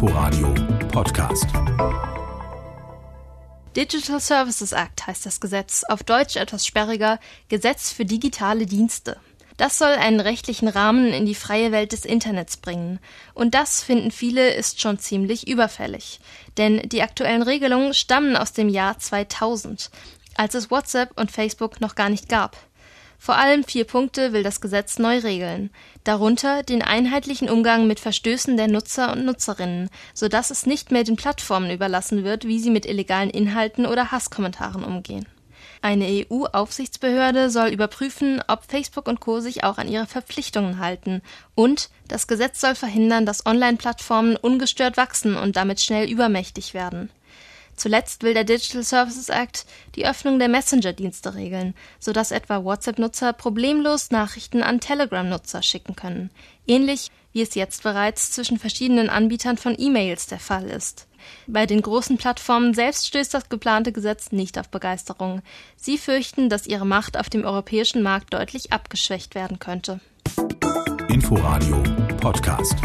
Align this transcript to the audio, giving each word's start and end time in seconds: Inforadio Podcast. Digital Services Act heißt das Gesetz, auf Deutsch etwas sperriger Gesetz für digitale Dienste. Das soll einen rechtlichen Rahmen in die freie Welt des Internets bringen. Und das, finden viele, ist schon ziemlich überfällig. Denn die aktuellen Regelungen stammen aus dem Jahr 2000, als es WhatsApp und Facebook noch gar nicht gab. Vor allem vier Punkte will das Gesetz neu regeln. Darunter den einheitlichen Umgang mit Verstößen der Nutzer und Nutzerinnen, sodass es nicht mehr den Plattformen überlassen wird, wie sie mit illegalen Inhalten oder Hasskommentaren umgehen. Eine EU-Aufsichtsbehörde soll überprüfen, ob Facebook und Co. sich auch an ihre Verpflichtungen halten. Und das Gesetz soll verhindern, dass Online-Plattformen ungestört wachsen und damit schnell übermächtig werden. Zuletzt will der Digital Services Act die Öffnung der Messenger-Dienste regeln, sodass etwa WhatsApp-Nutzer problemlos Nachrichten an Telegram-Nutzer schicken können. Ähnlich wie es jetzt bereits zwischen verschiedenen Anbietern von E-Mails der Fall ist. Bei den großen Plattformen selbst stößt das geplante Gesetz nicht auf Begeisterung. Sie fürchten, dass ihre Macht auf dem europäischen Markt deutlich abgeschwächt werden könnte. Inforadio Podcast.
Inforadio 0.00 0.54
Podcast. 0.92 1.46
Digital 3.74 4.20
Services 4.20 4.70
Act 4.70 5.08
heißt 5.08 5.26
das 5.26 5.40
Gesetz, 5.40 5.82
auf 5.88 6.04
Deutsch 6.04 6.36
etwas 6.36 6.64
sperriger 6.64 7.18
Gesetz 7.48 7.90
für 7.90 8.04
digitale 8.04 8.66
Dienste. 8.66 9.16
Das 9.56 9.76
soll 9.76 9.90
einen 9.90 10.20
rechtlichen 10.20 10.68
Rahmen 10.68 11.12
in 11.12 11.26
die 11.26 11.34
freie 11.34 11.72
Welt 11.72 11.90
des 11.90 12.04
Internets 12.04 12.58
bringen. 12.58 13.00
Und 13.34 13.54
das, 13.54 13.82
finden 13.82 14.12
viele, 14.12 14.54
ist 14.54 14.80
schon 14.80 15.00
ziemlich 15.00 15.48
überfällig. 15.48 16.20
Denn 16.58 16.80
die 16.88 17.02
aktuellen 17.02 17.42
Regelungen 17.42 17.92
stammen 17.92 18.36
aus 18.36 18.52
dem 18.52 18.68
Jahr 18.68 19.00
2000, 19.00 19.90
als 20.36 20.54
es 20.54 20.70
WhatsApp 20.70 21.10
und 21.18 21.32
Facebook 21.32 21.80
noch 21.80 21.96
gar 21.96 22.08
nicht 22.08 22.28
gab. 22.28 22.56
Vor 23.18 23.36
allem 23.36 23.64
vier 23.64 23.84
Punkte 23.84 24.32
will 24.32 24.42
das 24.42 24.60
Gesetz 24.60 24.98
neu 24.98 25.18
regeln. 25.18 25.70
Darunter 26.04 26.62
den 26.62 26.82
einheitlichen 26.82 27.50
Umgang 27.50 27.86
mit 27.86 28.00
Verstößen 28.00 28.56
der 28.56 28.68
Nutzer 28.68 29.12
und 29.12 29.24
Nutzerinnen, 29.24 29.90
sodass 30.14 30.50
es 30.50 30.66
nicht 30.66 30.92
mehr 30.92 31.04
den 31.04 31.16
Plattformen 31.16 31.70
überlassen 31.70 32.24
wird, 32.24 32.46
wie 32.46 32.60
sie 32.60 32.70
mit 32.70 32.86
illegalen 32.86 33.28
Inhalten 33.28 33.86
oder 33.86 34.12
Hasskommentaren 34.12 34.84
umgehen. 34.84 35.26
Eine 35.82 36.06
EU-Aufsichtsbehörde 36.06 37.50
soll 37.50 37.68
überprüfen, 37.68 38.42
ob 38.48 38.64
Facebook 38.64 39.06
und 39.06 39.20
Co. 39.20 39.40
sich 39.40 39.64
auch 39.64 39.78
an 39.78 39.88
ihre 39.88 40.06
Verpflichtungen 40.06 40.78
halten. 40.78 41.22
Und 41.54 41.90
das 42.08 42.26
Gesetz 42.26 42.60
soll 42.60 42.74
verhindern, 42.74 43.26
dass 43.26 43.46
Online-Plattformen 43.46 44.36
ungestört 44.36 44.96
wachsen 44.96 45.36
und 45.36 45.56
damit 45.56 45.80
schnell 45.80 46.10
übermächtig 46.10 46.74
werden. 46.74 47.10
Zuletzt 47.78 48.24
will 48.24 48.34
der 48.34 48.44
Digital 48.44 48.82
Services 48.82 49.28
Act 49.28 49.64
die 49.94 50.06
Öffnung 50.06 50.38
der 50.38 50.48
Messenger-Dienste 50.48 51.34
regeln, 51.34 51.74
sodass 52.00 52.32
etwa 52.32 52.64
WhatsApp-Nutzer 52.64 53.32
problemlos 53.32 54.10
Nachrichten 54.10 54.62
an 54.62 54.80
Telegram-Nutzer 54.80 55.62
schicken 55.62 55.94
können. 55.94 56.30
Ähnlich 56.66 57.10
wie 57.32 57.42
es 57.42 57.54
jetzt 57.54 57.84
bereits 57.84 58.32
zwischen 58.32 58.58
verschiedenen 58.58 59.08
Anbietern 59.08 59.56
von 59.58 59.76
E-Mails 59.78 60.26
der 60.26 60.40
Fall 60.40 60.64
ist. 60.64 61.06
Bei 61.46 61.66
den 61.66 61.82
großen 61.82 62.16
Plattformen 62.16 62.74
selbst 62.74 63.06
stößt 63.06 63.32
das 63.32 63.48
geplante 63.48 63.92
Gesetz 63.92 64.32
nicht 64.32 64.58
auf 64.58 64.70
Begeisterung. 64.70 65.42
Sie 65.76 65.98
fürchten, 65.98 66.48
dass 66.48 66.66
ihre 66.66 66.86
Macht 66.86 67.16
auf 67.16 67.28
dem 67.28 67.44
europäischen 67.44 68.02
Markt 68.02 68.34
deutlich 68.34 68.72
abgeschwächt 68.72 69.34
werden 69.34 69.58
könnte. 69.58 70.00
Inforadio 71.08 71.82
Podcast. 72.20 72.76